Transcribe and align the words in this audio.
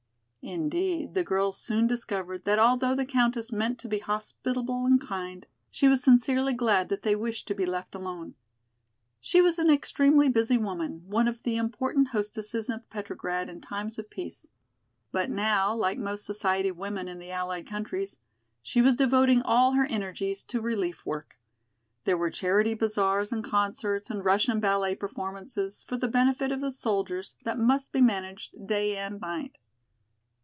Indeed, 0.43 1.13
the 1.13 1.23
girls 1.23 1.59
soon 1.59 1.85
discovered 1.85 2.45
that 2.45 2.57
although 2.57 2.95
the 2.95 3.05
Countess 3.05 3.51
meant 3.51 3.77
to 3.77 3.87
be 3.87 3.99
hospitable 3.99 4.87
and 4.87 4.99
kind, 4.99 5.45
she 5.69 5.87
was 5.87 6.01
sincerely 6.01 6.53
glad 6.53 6.89
that 6.89 7.03
they 7.03 7.15
wished 7.15 7.47
to 7.47 7.53
be 7.53 7.63
left 7.67 7.93
alone. 7.93 8.33
She 9.19 9.39
was 9.39 9.59
an 9.59 9.69
extremely 9.69 10.29
busy 10.29 10.57
woman, 10.57 11.03
one 11.05 11.27
of 11.27 11.43
the 11.43 11.57
important 11.57 12.07
hostesses 12.07 12.71
of 12.71 12.89
Petrograd 12.89 13.49
in 13.51 13.61
times 13.61 13.99
of 13.99 14.09
peace. 14.09 14.47
But 15.11 15.29
now, 15.29 15.75
like 15.75 15.99
most 15.99 16.25
society 16.25 16.71
women 16.71 17.07
in 17.07 17.19
the 17.19 17.29
allied 17.29 17.67
countries, 17.67 18.17
she 18.63 18.81
was 18.81 18.95
devoting 18.95 19.43
all 19.43 19.73
her 19.73 19.85
energies 19.85 20.41
to 20.45 20.59
relief 20.59 21.05
work. 21.05 21.37
There 22.05 22.17
were 22.17 22.31
charity 22.31 22.73
bazaars 22.73 23.31
and 23.31 23.43
concerts 23.43 24.09
and 24.09 24.25
Russian 24.25 24.59
ballet 24.59 24.95
performances, 24.95 25.85
for 25.87 25.97
the 25.97 26.07
benefit 26.07 26.51
of 26.51 26.61
the 26.61 26.71
soldiers, 26.71 27.35
that 27.43 27.59
must 27.59 27.91
be 27.91 28.01
managed 28.01 28.65
day 28.65 28.97
and 28.97 29.21
night. 29.21 29.59